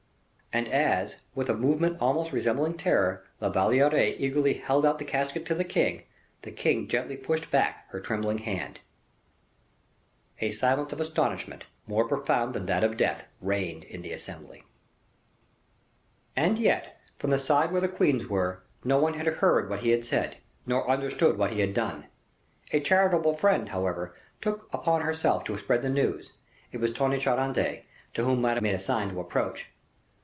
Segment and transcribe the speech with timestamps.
[0.53, 5.45] And as, with a movement almost resembling terror, La Valliere eagerly held out the casket
[5.45, 6.03] to the king,
[6.41, 8.81] the king gently pushed back her trembling hand.
[10.41, 14.65] A silence of astonishment, more profound than that of death, reigned in the assembly.
[16.35, 19.91] And yet, from the side where the queens were, no one had heard what he
[19.91, 22.07] had said, nor understood what he had done.
[22.73, 26.33] A charitable friend, however, took upon herself to spread the news;
[26.73, 27.83] it was Tonnay Charente,
[28.15, 29.71] to whom Madame had made a sign to approach.